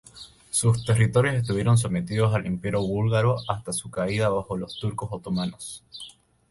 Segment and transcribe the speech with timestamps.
[0.49, 5.83] Sus territorios estuvieron sometidos al Imperio búlgaro hasta su caída bajo los turcos otomanos.